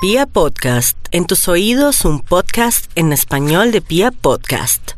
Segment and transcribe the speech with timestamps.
[0.00, 4.92] Pia Podcast, en tus oídos un podcast en español de Pia Podcast.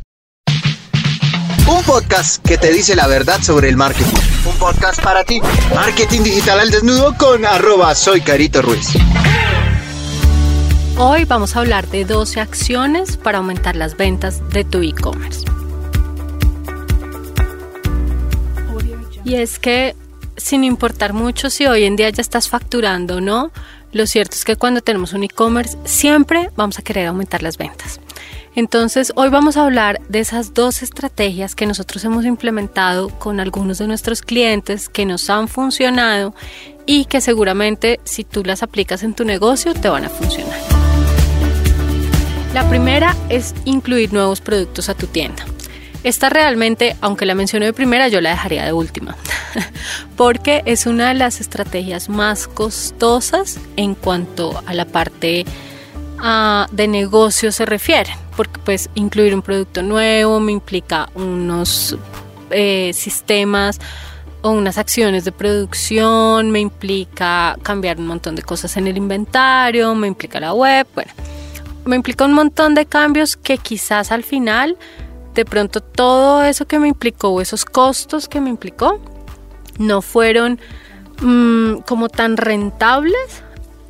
[1.66, 4.18] Un podcast que te dice la verdad sobre el marketing.
[4.44, 5.40] Un podcast para ti.
[5.74, 8.90] Marketing digital al desnudo con arroba soy Carito Ruiz.
[10.98, 15.46] Hoy vamos a hablar de 12 acciones para aumentar las ventas de tu e-commerce.
[19.24, 19.96] Y es que
[20.36, 23.52] sin importar mucho si hoy en día ya estás facturando o no,
[23.92, 28.00] lo cierto es que cuando tenemos un e-commerce siempre vamos a querer aumentar las ventas.
[28.54, 33.78] Entonces, hoy vamos a hablar de esas dos estrategias que nosotros hemos implementado con algunos
[33.78, 36.34] de nuestros clientes que nos han funcionado
[36.84, 40.58] y que seguramente si tú las aplicas en tu negocio te van a funcionar.
[42.52, 45.44] La primera es incluir nuevos productos a tu tienda.
[46.02, 49.16] Esta realmente, aunque la mencioné de primera, yo la dejaría de última,
[50.16, 55.44] porque es una de las estrategias más costosas en cuanto a la parte
[56.20, 61.98] uh, de negocio se refiere, porque pues incluir un producto nuevo me implica unos
[62.50, 63.78] eh, sistemas
[64.40, 69.94] o unas acciones de producción, me implica cambiar un montón de cosas en el inventario,
[69.94, 71.12] me implica la web, bueno,
[71.84, 74.78] me implica un montón de cambios que quizás al final
[75.34, 79.00] de pronto todo eso que me implicó esos costos que me implicó
[79.78, 80.60] no fueron
[81.20, 83.42] mm, como tan rentables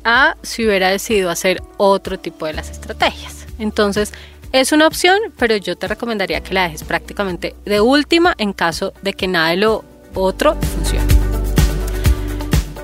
[0.03, 3.45] a si hubiera decidido hacer otro tipo de las estrategias.
[3.59, 4.13] Entonces,
[4.51, 8.93] es una opción, pero yo te recomendaría que la dejes prácticamente de última en caso
[9.01, 9.83] de que nada de lo
[10.13, 11.10] otro funcione.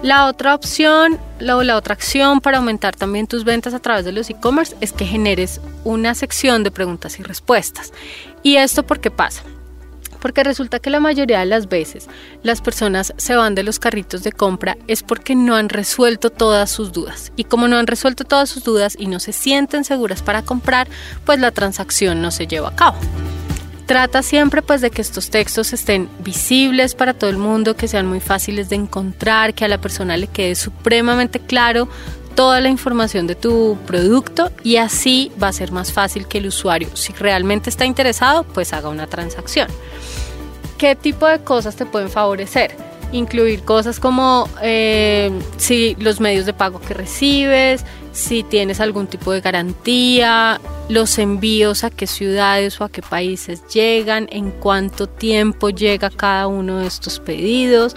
[0.07, 4.13] La otra opción, la, la otra acción para aumentar también tus ventas a través de
[4.13, 7.91] los e-commerce es que generes una sección de preguntas y respuestas.
[8.41, 9.43] ¿Y esto por qué pasa?
[10.21, 12.07] Porque resulta que la mayoría de las veces
[12.41, 16.71] las personas se van de los carritos de compra es porque no han resuelto todas
[16.71, 17.33] sus dudas.
[17.35, 20.87] Y como no han resuelto todas sus dudas y no se sienten seguras para comprar,
[21.25, 22.97] pues la transacción no se lleva a cabo.
[23.87, 28.05] Trata siempre pues de que estos textos estén visibles para todo el mundo, que sean
[28.05, 31.87] muy fáciles de encontrar, que a la persona le quede supremamente claro
[32.35, 36.47] toda la información de tu producto y así va a ser más fácil que el
[36.47, 39.69] usuario, si realmente está interesado, pues haga una transacción.
[40.77, 42.75] ¿Qué tipo de cosas te pueden favorecer?
[43.13, 47.85] Incluir cosas como eh, si los medios de pago que recibes,
[48.17, 53.61] si tienes algún tipo de garantía, los envíos a qué ciudades o a qué países
[53.67, 57.95] llegan, en cuánto tiempo llega cada uno de estos pedidos.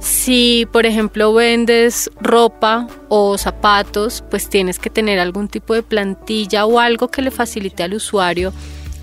[0.00, 6.66] Si, por ejemplo, vendes ropa o zapatos, pues tienes que tener algún tipo de plantilla
[6.66, 8.52] o algo que le facilite al usuario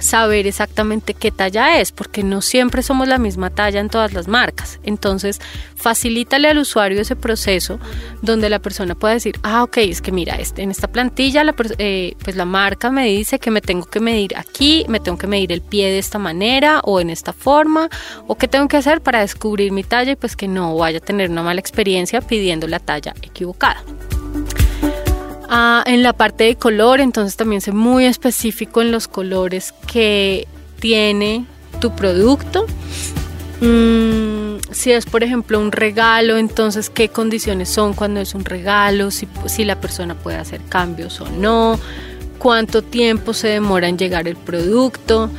[0.03, 4.27] saber exactamente qué talla es, porque no siempre somos la misma talla en todas las
[4.27, 4.79] marcas.
[4.83, 5.39] Entonces,
[5.75, 7.79] facilítale al usuario ese proceso
[8.21, 11.55] donde la persona pueda decir, ah, ok, es que mira, este, en esta plantilla, la,
[11.77, 15.27] eh, pues la marca me dice que me tengo que medir aquí, me tengo que
[15.27, 17.89] medir el pie de esta manera o en esta forma,
[18.27, 21.01] o qué tengo que hacer para descubrir mi talla y pues que no vaya a
[21.01, 23.81] tener una mala experiencia pidiendo la talla equivocada.
[25.55, 30.47] Ah, en la parte de color, entonces también sé muy específico en los colores que
[30.79, 31.45] tiene
[31.79, 32.65] tu producto.
[33.61, 39.11] Mm, si es, por ejemplo, un regalo, entonces qué condiciones son cuando es un regalo,
[39.11, 41.79] si, si la persona puede hacer cambios o no,
[42.39, 45.29] cuánto tiempo se demora en llegar el producto.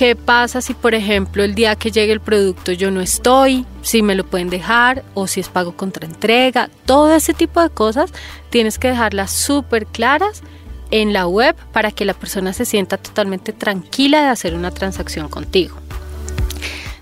[0.00, 3.66] ¿Qué pasa si, por ejemplo, el día que llegue el producto yo no estoy?
[3.82, 6.70] Si me lo pueden dejar o si es pago contra entrega.
[6.86, 8.10] Todo ese tipo de cosas
[8.48, 10.42] tienes que dejarlas súper claras
[10.90, 15.28] en la web para que la persona se sienta totalmente tranquila de hacer una transacción
[15.28, 15.76] contigo.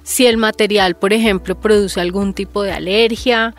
[0.03, 3.55] Si el material, por ejemplo, produce algún tipo de alergia,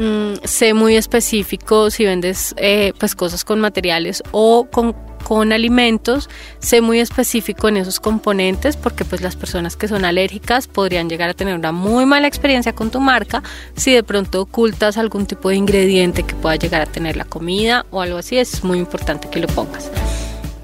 [0.00, 4.92] mm, sé muy específico si vendes eh, pues cosas con materiales o con
[5.32, 6.28] con alimentos,
[6.58, 11.30] sé muy específico en esos componentes porque pues las personas que son alérgicas podrían llegar
[11.30, 13.42] a tener una muy mala experiencia con tu marca
[13.74, 17.86] si de pronto ocultas algún tipo de ingrediente que pueda llegar a tener la comida
[17.90, 19.90] o algo así, es muy importante que lo pongas.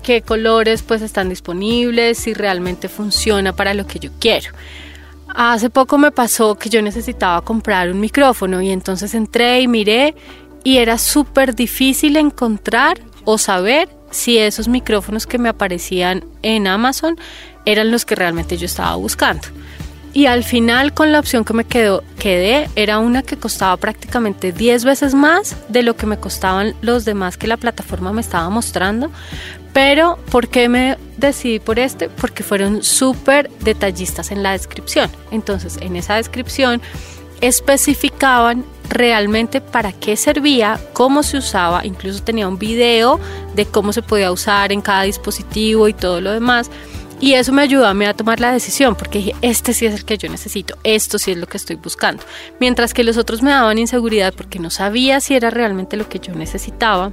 [0.03, 4.51] Qué colores pues están disponibles, si realmente funciona para lo que yo quiero.
[5.35, 10.15] Hace poco me pasó que yo necesitaba comprar un micrófono y entonces entré y miré
[10.63, 17.17] y era súper difícil encontrar o saber si esos micrófonos que me aparecían en Amazon
[17.65, 19.49] eran los que realmente yo estaba buscando.
[20.15, 24.53] Y al final con la opción que me quedó, quedé era una que costaba prácticamente
[24.53, 28.49] 10 veces más de lo que me costaban los demás que la plataforma me estaba
[28.49, 29.11] mostrando.
[29.73, 32.09] Pero ¿por qué me decidí por este?
[32.09, 35.11] Porque fueron súper detallistas en la descripción.
[35.31, 36.81] Entonces en esa descripción
[37.41, 43.21] especificaban realmente para qué servía, cómo se usaba, incluso tenía un video
[43.55, 46.71] de cómo se podía usar en cada dispositivo y todo lo demás.
[47.21, 50.19] Y eso me ayudó a tomar la decisión, porque dije, este sí es el que
[50.19, 52.23] yo necesito, esto sí es lo que estoy buscando.
[52.61, 56.21] Mientras que los otros me daban inseguridad porque no sabía si era realmente lo que
[56.21, 57.11] yo necesitaba.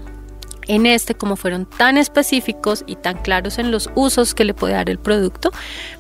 [0.68, 4.74] En este, como fueron tan específicos y tan claros en los usos que le puede
[4.74, 5.52] dar el producto,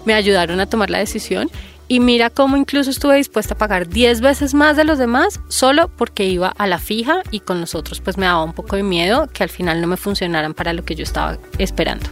[0.05, 1.49] me ayudaron a tomar la decisión.
[1.87, 5.87] Y mira cómo incluso estuve dispuesta a pagar 10 veces más de los demás solo
[5.87, 8.81] porque iba a la fija y con los otros pues me daba un poco de
[8.81, 12.09] miedo que al final no me funcionaran para lo que yo estaba esperando.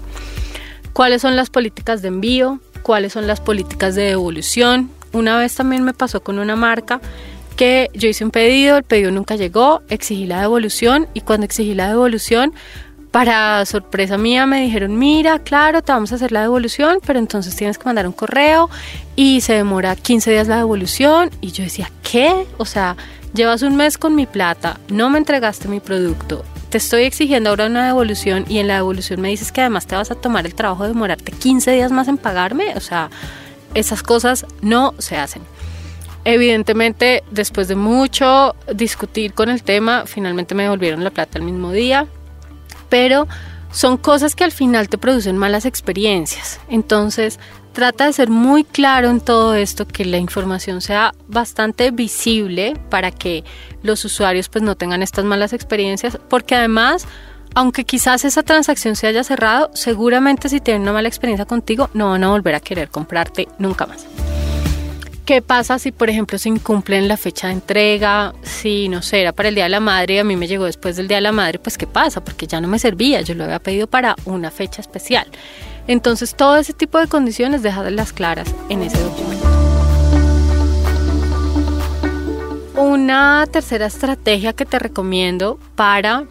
[0.93, 4.91] Cuáles son las políticas de envío, cuáles son las políticas de devolución.
[5.11, 7.01] Una vez también me pasó con una marca
[7.53, 11.73] que yo hice un pedido, el pedido nunca llegó, exigí la devolución y cuando exigí
[11.73, 12.53] la devolución,
[13.11, 17.55] para sorpresa mía me dijeron, mira, claro, te vamos a hacer la devolución, pero entonces
[17.55, 18.71] tienes que mandar un correo
[19.15, 21.29] y se demora 15 días la devolución.
[21.39, 22.47] Y yo decía, ¿qué?
[22.57, 22.97] O sea,
[23.35, 27.67] llevas un mes con mi plata, no me entregaste mi producto, te estoy exigiendo ahora
[27.67, 30.55] una devolución y en la devolución me dices que además te vas a tomar el
[30.55, 33.11] trabajo de demorarte 15 días más en pagarme, o sea,
[33.75, 35.43] esas cosas no se hacen.
[36.25, 41.71] Evidentemente, después de mucho discutir con el tema, finalmente me devolvieron la plata el mismo
[41.71, 42.07] día,
[42.89, 43.27] pero
[43.71, 46.59] son cosas que al final te producen malas experiencias.
[46.69, 47.39] Entonces,
[47.73, 53.11] trata de ser muy claro en todo esto, que la información sea bastante visible para
[53.11, 53.43] que
[53.81, 57.05] los usuarios pues no tengan estas malas experiencias, porque además,
[57.55, 62.11] aunque quizás esa transacción se haya cerrado, seguramente si tienen una mala experiencia contigo no
[62.11, 64.05] van a volver a querer comprarte nunca más.
[65.25, 68.33] ¿Qué pasa si, por ejemplo, se incumplen la fecha de entrega?
[68.41, 70.65] Si, no sé, era para el Día de la Madre y a mí me llegó
[70.65, 72.21] después del Día de la Madre, pues ¿qué pasa?
[72.21, 75.27] Porque ya no me servía, yo lo había pedido para una fecha especial.
[75.87, 79.47] Entonces todo ese tipo de condiciones las claras en ese documento.
[82.75, 86.25] Una tercera estrategia que te recomiendo para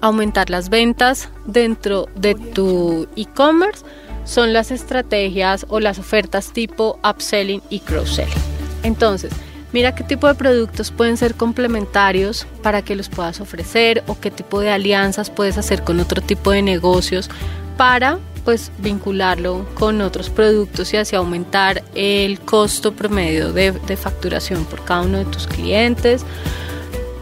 [0.00, 3.84] aumentar las ventas dentro de tu e-commerce
[4.26, 8.34] son las estrategias o las ofertas tipo upselling y cross-selling.
[8.82, 9.32] Entonces,
[9.72, 14.30] mira qué tipo de productos pueden ser complementarios para que los puedas ofrecer o qué
[14.30, 17.30] tipo de alianzas puedes hacer con otro tipo de negocios
[17.78, 24.84] para pues vincularlo con otros productos y así aumentar el costo promedio de, facturación por
[24.84, 26.24] cada uno de tus clientes.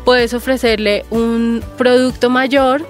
[0.05, 2.87] Puedes ofrecerle un producto mayor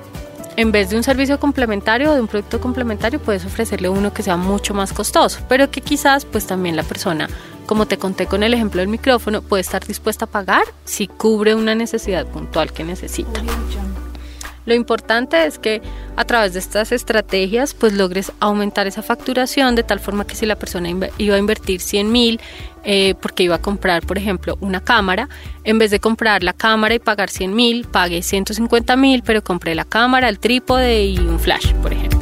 [0.56, 4.23] en vez de un servicio complementario o de un producto complementario, puedes ofrecerle uno que
[4.23, 7.29] sea mucho más costoso, pero que quizás pues también la persona,
[7.67, 11.55] como te conté con el ejemplo del micrófono, puede estar dispuesta a pagar si cubre
[11.55, 13.43] una necesidad puntual que necesita.
[14.66, 15.82] Lo importante es que
[16.16, 20.46] a través de estas estrategias pues logres aumentar esa facturación de tal forma que si
[20.46, 20.88] la persona
[21.19, 22.40] iba a invertir 100 mil
[22.84, 25.28] eh, porque iba a comprar por ejemplo una cámara,
[25.64, 29.75] en vez de comprar la cámara y pagar 100 mil, pague 150 mil pero compré
[29.75, 32.20] la cámara, el trípode y un flash por ejemplo.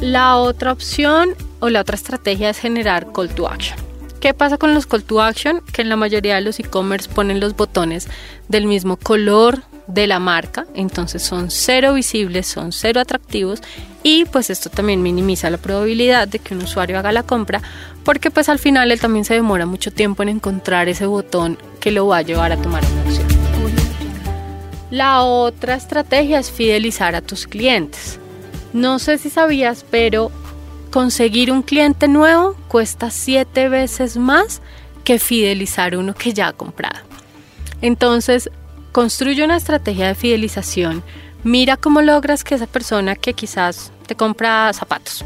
[0.00, 1.30] La otra opción
[1.60, 3.87] o la otra estrategia es generar call to action.
[4.20, 5.60] ¿Qué pasa con los call to action?
[5.72, 8.08] Que en la mayoría de los e-commerce ponen los botones
[8.48, 13.60] del mismo color de la marca, entonces son cero visibles, son cero atractivos
[14.02, 17.62] y pues esto también minimiza la probabilidad de que un usuario haga la compra
[18.04, 21.90] porque pues al final él también se demora mucho tiempo en encontrar ese botón que
[21.90, 23.26] lo va a llevar a tomar una opción.
[24.90, 28.18] La otra estrategia es fidelizar a tus clientes.
[28.72, 30.30] No sé si sabías, pero
[30.98, 34.60] conseguir un cliente nuevo cuesta siete veces más
[35.04, 36.98] que fidelizar uno que ya ha comprado.
[37.82, 38.50] Entonces,
[38.90, 41.04] construye una estrategia de fidelización.
[41.44, 45.24] Mira cómo logras que esa persona que quizás te compra zapatos,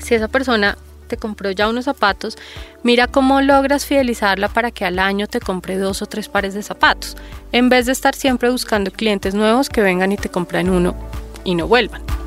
[0.00, 0.76] si esa persona
[1.08, 2.36] te compró ya unos zapatos,
[2.82, 6.62] mira cómo logras fidelizarla para que al año te compre dos o tres pares de
[6.62, 7.16] zapatos,
[7.52, 10.94] en vez de estar siempre buscando clientes nuevos que vengan y te compran uno
[11.42, 12.19] y no vuelvan.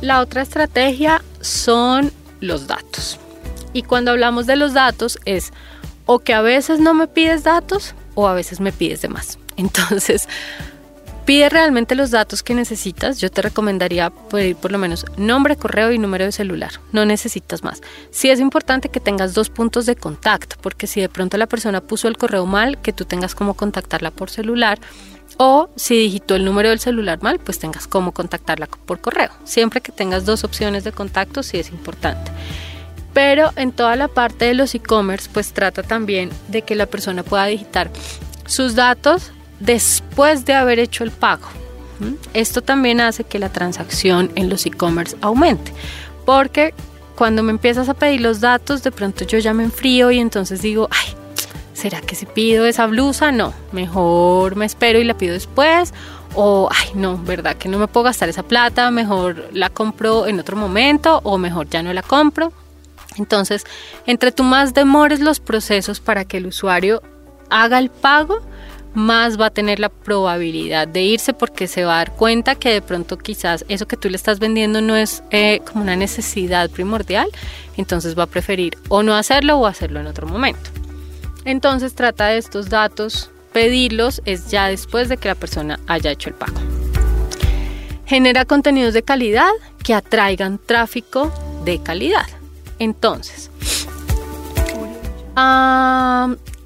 [0.00, 3.18] La otra estrategia son los datos.
[3.72, 5.52] Y cuando hablamos de los datos es
[6.06, 9.38] o que a veces no me pides datos o a veces me pides de más.
[9.56, 10.28] Entonces,
[11.24, 13.20] pide realmente los datos que necesitas.
[13.20, 16.70] Yo te recomendaría pedir por lo menos nombre, correo y número de celular.
[16.92, 17.82] No necesitas más.
[18.10, 21.80] Sí es importante que tengas dos puntos de contacto, porque si de pronto la persona
[21.80, 24.78] puso el correo mal, que tú tengas como contactarla por celular
[25.36, 29.30] o si digitó el número del celular mal, pues tengas cómo contactarla por correo.
[29.44, 32.30] Siempre que tengas dos opciones de contacto, sí es importante.
[33.12, 37.22] Pero en toda la parte de los e-commerce, pues trata también de que la persona
[37.22, 37.90] pueda digitar
[38.46, 41.48] sus datos después de haber hecho el pago.
[42.32, 45.72] Esto también hace que la transacción en los e-commerce aumente,
[46.24, 46.72] porque
[47.16, 50.62] cuando me empiezas a pedir los datos, de pronto yo ya me enfrío y entonces
[50.62, 51.17] digo, ay,
[51.78, 53.30] ¿será que si pido esa blusa?
[53.30, 55.94] No, mejor me espero y la pido después.
[56.34, 58.90] O, ay, no, ¿verdad que no me puedo gastar esa plata?
[58.90, 62.52] Mejor la compro en otro momento o mejor ya no la compro.
[63.16, 63.64] Entonces,
[64.06, 67.00] entre tú más demores los procesos para que el usuario
[67.48, 68.40] haga el pago,
[68.94, 72.72] más va a tener la probabilidad de irse porque se va a dar cuenta que
[72.72, 76.70] de pronto quizás eso que tú le estás vendiendo no es eh, como una necesidad
[76.70, 77.28] primordial,
[77.76, 80.70] entonces va a preferir o no hacerlo o hacerlo en otro momento.
[81.48, 86.28] Entonces trata de estos datos, pedirlos es ya después de que la persona haya hecho
[86.28, 86.58] el pago.
[88.04, 89.48] Genera contenidos de calidad
[89.82, 91.32] que atraigan tráfico
[91.64, 92.26] de calidad.
[92.78, 93.50] Entonces,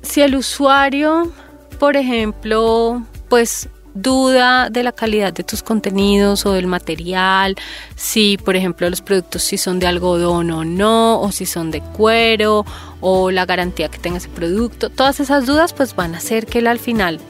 [0.03, 1.33] si el usuario
[1.79, 7.57] por ejemplo, pues duda de la calidad de tus contenidos o del material,
[7.97, 11.81] si por ejemplo los productos si son de algodón o no, o si son de
[11.81, 12.65] cuero,
[13.01, 16.61] o la garantía que tenga ese producto, todas esas dudas pues van a hacer que
[16.61, 17.21] él al final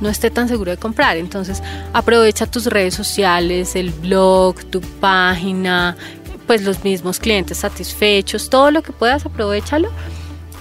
[0.00, 1.16] no esté tan seguro de comprar.
[1.16, 1.62] Entonces
[1.92, 5.96] aprovecha tus redes sociales, el blog, tu página,
[6.46, 9.90] pues los mismos clientes satisfechos, todo lo que puedas aprovechalo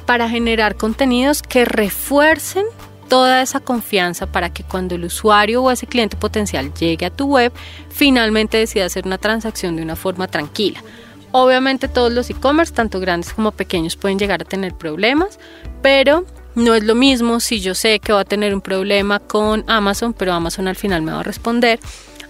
[0.06, 2.66] para generar contenidos que refuercen
[3.08, 7.26] toda esa confianza para que cuando el usuario o ese cliente potencial llegue a tu
[7.26, 7.52] web,
[7.90, 10.84] finalmente decida hacer una transacción de una forma tranquila.
[11.32, 15.40] Obviamente todos los e-commerce, tanto grandes como pequeños, pueden llegar a tener problemas,
[15.82, 19.64] pero no es lo mismo si yo sé que va a tener un problema con
[19.68, 21.80] Amazon, pero Amazon al final me va a responder,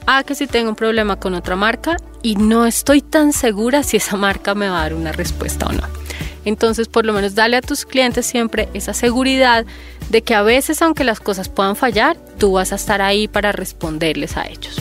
[0.05, 3.97] a que si tengo un problema con otra marca y no estoy tan segura si
[3.97, 5.83] esa marca me va a dar una respuesta o no.
[6.45, 9.65] Entonces, por lo menos dale a tus clientes siempre esa seguridad
[10.09, 13.51] de que a veces, aunque las cosas puedan fallar, tú vas a estar ahí para
[13.51, 14.77] responderles a ellos.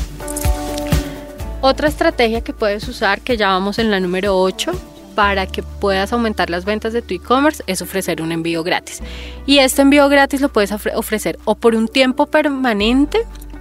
[1.61, 4.73] Otra estrategia que puedes usar, que ya vamos en la número 8,
[5.17, 9.03] para que puedas aumentar las ventas de tu e-commerce es ofrecer un envío gratis.
[9.47, 13.19] Y este envío gratis lo puedes ofrecer o por un tiempo permanente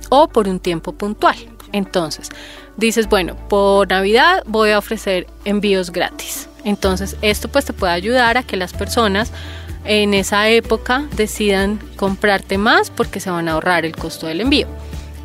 [0.09, 1.37] o por un tiempo puntual.
[1.71, 2.29] Entonces,
[2.77, 6.47] dices, bueno, por Navidad voy a ofrecer envíos gratis.
[6.65, 9.31] Entonces, esto pues te puede ayudar a que las personas
[9.85, 14.67] en esa época decidan comprarte más porque se van a ahorrar el costo del envío.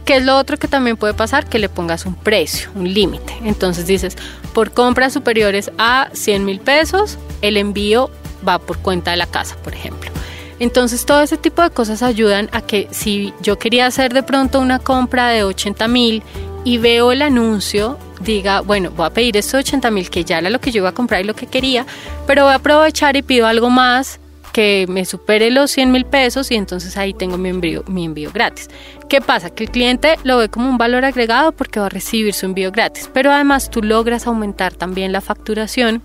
[0.04, 1.48] ¿Qué es lo otro que también puede pasar?
[1.48, 3.32] Que le pongas un precio, un límite.
[3.44, 4.16] Entonces dices,
[4.52, 8.10] por compras superiores a 100 mil pesos, el envío
[8.46, 10.10] va por cuenta de la casa, por ejemplo.
[10.58, 14.60] Entonces todo ese tipo de cosas ayudan a que si yo quería hacer de pronto
[14.60, 16.22] una compra de 80 mil
[16.64, 20.50] y veo el anuncio, diga, bueno, voy a pedir estos 80 mil que ya era
[20.50, 21.86] lo que yo iba a comprar y lo que quería,
[22.26, 24.20] pero voy a aprovechar y pido algo más
[24.52, 28.30] que me supere los 100 mil pesos y entonces ahí tengo mi envío, mi envío
[28.32, 28.68] gratis.
[29.08, 29.50] ¿Qué pasa?
[29.50, 32.70] Que el cliente lo ve como un valor agregado porque va a recibir su envío
[32.70, 36.02] gratis, pero además tú logras aumentar también la facturación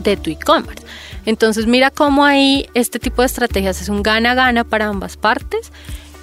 [0.00, 0.84] de tu e-commerce.
[1.26, 5.72] Entonces mira cómo ahí este tipo de estrategias es un gana-gana para ambas partes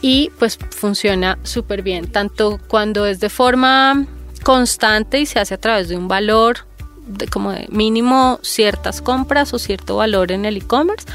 [0.01, 4.05] y pues funciona súper bien, tanto cuando es de forma
[4.43, 6.65] constante y se hace a través de un valor
[7.07, 11.07] de como mínimo ciertas compras o cierto valor en el e-commerce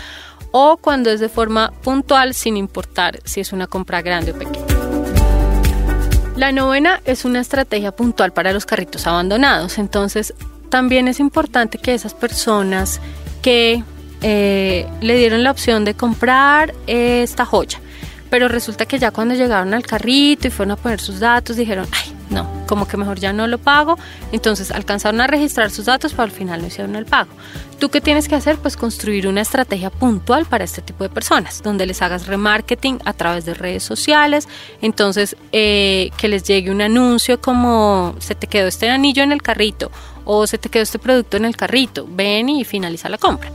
[0.58, 4.64] o cuando es de forma puntual sin importar si es una compra grande o pequeña.
[6.34, 10.32] La novena es una estrategia puntual para los carritos abandonados, entonces
[10.70, 13.02] también es importante que esas personas
[13.42, 13.84] que
[14.22, 17.78] eh, le dieron la opción de comprar esta joya,
[18.30, 21.86] pero resulta que ya cuando llegaron al carrito y fueron a poner sus datos dijeron,
[21.92, 23.98] ay, no, como que mejor ya no lo pago.
[24.32, 27.30] Entonces alcanzaron a registrar sus datos, pero al final no hicieron el pago.
[27.78, 28.56] ¿Tú qué tienes que hacer?
[28.56, 33.12] Pues construir una estrategia puntual para este tipo de personas, donde les hagas remarketing a
[33.12, 34.48] través de redes sociales.
[34.80, 39.42] Entonces, eh, que les llegue un anuncio como se te quedó este anillo en el
[39.42, 39.90] carrito
[40.24, 42.08] o se te quedó este producto en el carrito.
[42.10, 43.50] Ven y finaliza la compra.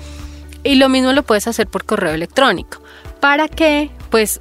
[0.63, 2.81] Y lo mismo lo puedes hacer por correo electrónico.
[3.19, 4.39] Para que, pues,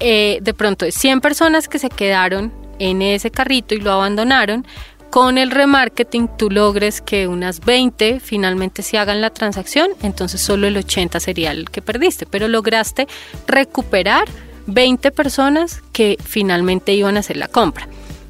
[0.00, 4.66] eh, de pronto de 100 personas que se quedaron en ese carrito y lo abandonaron,
[5.10, 10.66] con el remarketing tú logres que unas 20 finalmente se hagan la transacción, entonces solo
[10.66, 13.06] el 80 sería el que perdiste, pero lograste
[13.46, 14.28] recuperar
[14.66, 17.88] 20 personas que finalmente iban a hacer la compra.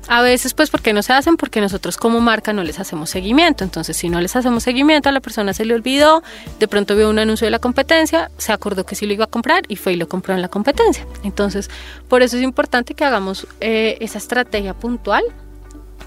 [0.08, 1.36] A veces, pues, porque no se hacen?
[1.36, 3.64] Porque nosotros como marca no les hacemos seguimiento.
[3.64, 6.22] Entonces, si no les hacemos seguimiento, a la persona se le olvidó,
[6.60, 9.28] de pronto vio un anuncio de la competencia, se acordó que sí lo iba a
[9.28, 11.06] comprar y fue y lo compró en la competencia.
[11.24, 11.70] Entonces,
[12.08, 15.24] por eso es importante que hagamos eh, esa estrategia puntual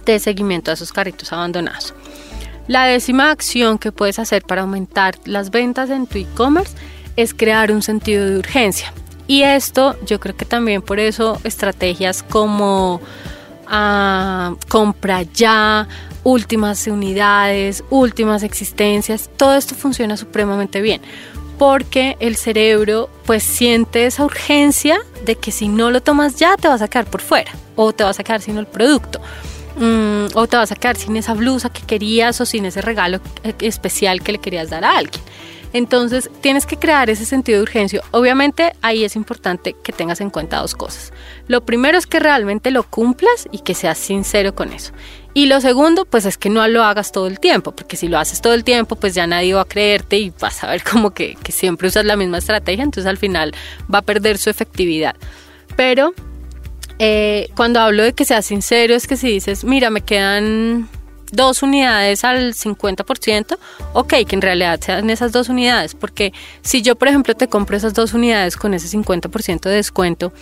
[0.06, 1.94] de seguimiento a esos carritos abandonados.
[2.68, 6.76] La décima acción que puedes hacer para aumentar las ventas en tu e-commerce
[7.16, 8.94] es crear un sentido de urgencia.
[9.28, 13.02] Y esto yo creo que también por eso estrategias como
[14.68, 15.88] compra ya,
[16.24, 21.02] últimas unidades, últimas existencias, todo esto funciona supremamente bien
[21.60, 26.70] porque el cerebro pues siente esa urgencia de que si no lo tomas ya te
[26.70, 29.20] vas a quedar por fuera o te vas a quedar sin el producto
[29.76, 33.20] mm, o te vas a quedar sin esa blusa que querías o sin ese regalo
[33.60, 35.22] especial que le querías dar a alguien.
[35.74, 38.02] Entonces tienes que crear ese sentido de urgencia.
[38.12, 41.14] Obviamente ahí es importante que tengas en cuenta dos cosas.
[41.48, 44.94] Lo primero es que realmente lo cumplas y que seas sincero con eso.
[45.34, 48.18] Y lo segundo, pues es que no lo hagas todo el tiempo, porque si lo
[48.18, 51.12] haces todo el tiempo, pues ya nadie va a creerte y vas a ver como
[51.12, 53.54] que, siempre usas la misma estrategia, entonces al final
[53.94, 55.16] va a perder su efectividad.
[55.76, 56.14] Pero
[56.98, 60.90] eh, cuando hablo de que seas sincero, es que si dices, mira, me quedan
[61.32, 63.58] dos unidades al 50%,
[63.94, 67.78] ok, que en realidad sean esas dos unidades, porque si yo, por ejemplo, te compro
[67.78, 70.34] esas dos unidades con ese 50% de descuento,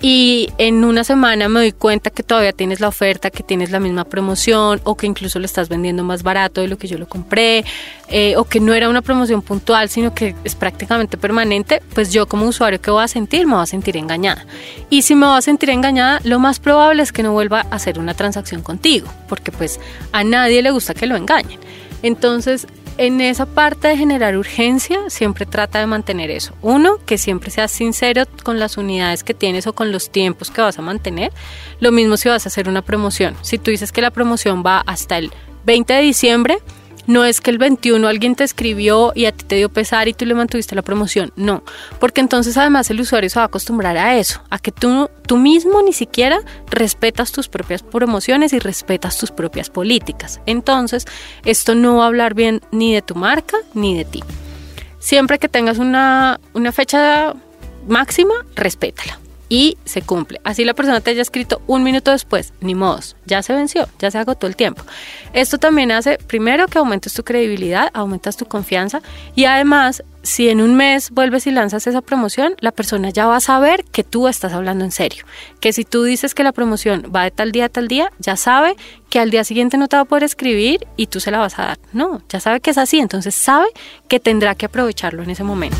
[0.00, 3.80] y en una semana me doy cuenta que todavía tienes la oferta, que tienes la
[3.80, 7.08] misma promoción o que incluso lo estás vendiendo más barato de lo que yo lo
[7.08, 7.64] compré
[8.08, 12.26] eh, o que no era una promoción puntual sino que es prácticamente permanente, pues yo
[12.26, 13.46] como usuario ¿qué voy a sentir?
[13.46, 14.44] Me voy a sentir engañada.
[14.90, 17.76] Y si me voy a sentir engañada, lo más probable es que no vuelva a
[17.76, 19.80] hacer una transacción contigo porque pues
[20.12, 21.58] a nadie le gusta que lo engañen.
[22.02, 22.66] Entonces
[22.98, 26.54] en esa parte de generar urgencia, siempre trata de mantener eso.
[26.62, 30.62] Uno, que siempre seas sincero con las unidades que tienes o con los tiempos que
[30.62, 31.32] vas a mantener.
[31.80, 33.36] Lo mismo si vas a hacer una promoción.
[33.42, 35.32] Si tú dices que la promoción va hasta el
[35.64, 36.58] 20 de diciembre,
[37.06, 40.14] no es que el 21 alguien te escribió y a ti te dio pesar y
[40.14, 41.32] tú le mantuviste la promoción.
[41.36, 41.62] No,
[41.98, 45.36] porque entonces además el usuario se va a acostumbrar a eso, a que tú, tú
[45.36, 50.40] mismo ni siquiera respetas tus propias promociones y respetas tus propias políticas.
[50.46, 51.06] Entonces,
[51.44, 54.22] esto no va a hablar bien ni de tu marca ni de ti.
[54.98, 57.34] Siempre que tengas una, una fecha
[57.86, 60.40] máxima, respétala y se cumple.
[60.44, 64.10] Así la persona te haya escrito un minuto después, ni modos, ya se venció, ya
[64.10, 64.82] se agotó el tiempo.
[65.32, 69.02] Esto también hace, primero, que aumentes tu credibilidad, aumentas tu confianza
[69.34, 73.36] y además, si en un mes vuelves y lanzas esa promoción, la persona ya va
[73.36, 75.24] a saber que tú estás hablando en serio.
[75.60, 78.36] Que si tú dices que la promoción va de tal día a tal día, ya
[78.36, 78.76] sabe
[79.08, 81.58] que al día siguiente no te va a poder escribir y tú se la vas
[81.58, 81.78] a dar.
[81.92, 83.66] No, ya sabe que es así, entonces sabe
[84.08, 85.76] que tendrá que aprovecharlo en ese momento.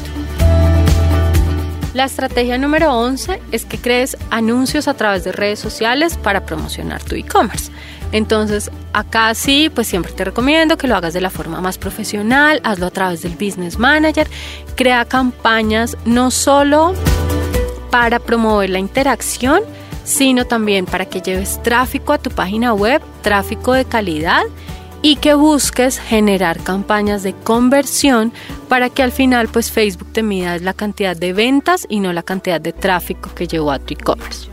[1.96, 7.02] La estrategia número 11 es que crees anuncios a través de redes sociales para promocionar
[7.02, 7.72] tu e-commerce.
[8.12, 12.60] Entonces, acá sí, pues siempre te recomiendo que lo hagas de la forma más profesional,
[12.64, 14.28] hazlo a través del Business Manager,
[14.74, 16.92] crea campañas no solo
[17.90, 19.62] para promover la interacción,
[20.04, 24.42] sino también para que lleves tráfico a tu página web, tráfico de calidad
[25.06, 28.32] y que busques generar campañas de conversión
[28.68, 32.24] para que al final pues Facebook te mida la cantidad de ventas y no la
[32.24, 34.48] cantidad de tráfico que llevó a tu e-commerce.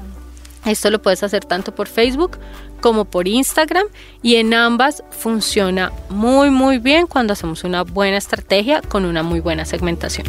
[0.63, 2.37] Esto lo puedes hacer tanto por Facebook
[2.81, 3.87] como por Instagram
[4.21, 9.39] y en ambas funciona muy muy bien cuando hacemos una buena estrategia con una muy
[9.39, 10.27] buena segmentación.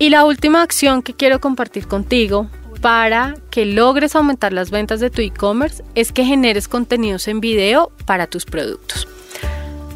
[0.00, 2.48] Y la última acción que quiero compartir contigo
[2.82, 7.92] para que logres aumentar las ventas de tu e-commerce es que generes contenidos en video
[8.04, 9.08] para tus productos.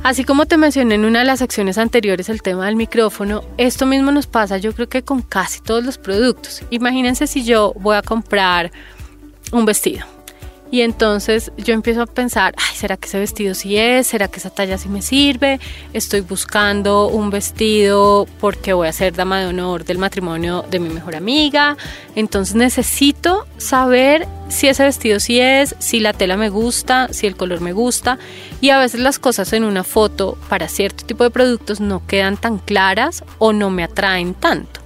[0.05, 3.87] Así como te mencioné en una de las acciones anteriores el tema del micrófono, esto
[3.87, 6.62] mismo nos pasa yo creo que con casi todos los productos.
[6.70, 8.70] Imagínense si yo voy a comprar
[9.51, 10.15] un vestido
[10.70, 14.09] y entonces yo empiezo a pensar, ay, ¿será que ese vestido sí es?
[14.09, 15.61] ¿Será que esa talla sí me sirve?
[15.92, 20.88] Estoy buscando un vestido porque voy a ser dama de honor del matrimonio de mi
[20.88, 21.76] mejor amiga.
[22.16, 27.37] Entonces necesito saber si ese vestido sí es, si la tela me gusta, si el
[27.37, 28.18] color me gusta.
[28.61, 32.37] Y a veces las cosas en una foto para cierto tipo de productos no quedan
[32.37, 34.81] tan claras o no me atraen tanto.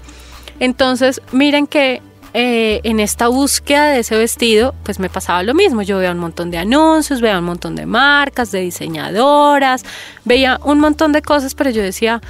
[0.59, 5.83] Entonces, miren que eh, en esta búsqueda de ese vestido, pues me pasaba lo mismo.
[5.83, 9.85] Yo veía un montón de anuncios, veía un montón de marcas, de diseñadoras,
[10.25, 12.21] veía un montón de cosas, pero yo decía,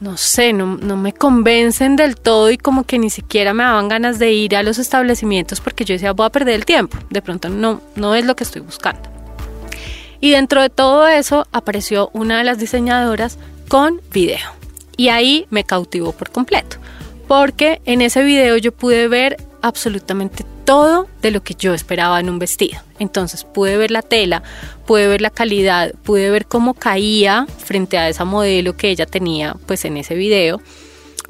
[0.00, 3.88] no sé, no, no me convencen del todo y como que ni siquiera me daban
[3.88, 6.98] ganas de ir a los establecimientos porque yo decía, voy a perder el tiempo.
[7.10, 9.08] De pronto no, no es lo que estoy buscando.
[10.20, 14.50] Y dentro de todo eso apareció una de las diseñadoras con video.
[14.96, 16.78] Y ahí me cautivó por completo
[17.28, 22.28] porque en ese video yo pude ver absolutamente todo de lo que yo esperaba en
[22.28, 22.80] un vestido.
[22.98, 24.42] Entonces pude ver la tela,
[24.86, 29.56] pude ver la calidad, pude ver cómo caía frente a esa modelo que ella tenía
[29.66, 30.60] pues en ese video.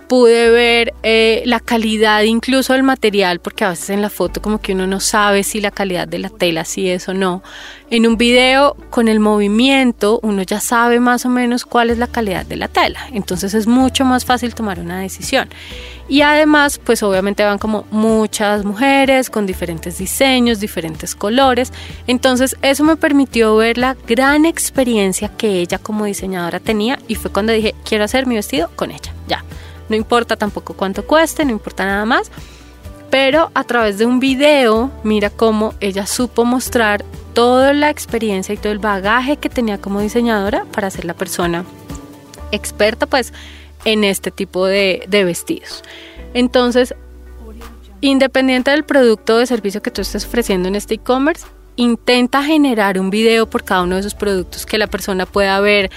[0.08, 4.60] Pude ver eh, la calidad incluso del material, porque a veces en la foto como
[4.60, 7.42] que uno no sabe si la calidad de la tela si es o no.
[7.90, 12.06] En un video con el movimiento uno ya sabe más o menos cuál es la
[12.06, 15.48] calidad de la tela, entonces es mucho más fácil tomar una decisión.
[16.08, 21.72] Y además, pues obviamente van como muchas mujeres con diferentes diseños, diferentes colores,
[22.06, 27.32] entonces eso me permitió ver la gran experiencia que ella como diseñadora tenía y fue
[27.32, 29.44] cuando dije, quiero hacer mi vestido con ella, ya.
[29.88, 32.30] No importa tampoco cuánto cueste, no importa nada más.
[33.10, 38.58] Pero a través de un video, mira cómo ella supo mostrar toda la experiencia y
[38.58, 41.64] todo el bagaje que tenía como diseñadora para ser la persona
[42.50, 43.32] experta pues
[43.84, 45.82] en este tipo de, de vestidos.
[46.34, 46.94] Entonces,
[48.00, 51.46] independiente del producto o de servicio que tú estés ofreciendo en este e-commerce,
[51.76, 55.90] intenta generar un video por cada uno de esos productos que la persona pueda ver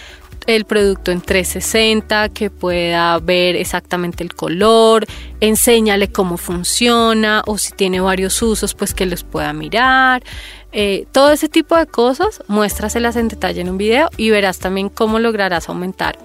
[0.56, 5.06] el producto en 360, que pueda ver exactamente el color,
[5.42, 10.24] enséñale cómo funciona o si tiene varios usos, pues que los pueda mirar.
[10.72, 14.90] Eh, todo ese tipo de cosas, muéstraselas en detalle en un video y verás también
[14.90, 16.18] cómo lograrás aumentar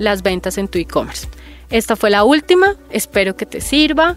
[0.00, 1.28] las ventas en tu e-commerce.
[1.70, 4.16] Esta fue la última, espero que te sirva.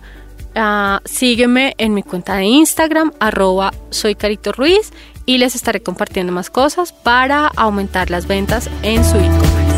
[0.55, 4.91] Ah, sígueme en mi cuenta de Instagram, arroba soy Carito Ruiz
[5.25, 9.70] y les estaré compartiendo más cosas para aumentar las ventas en su e-commerce.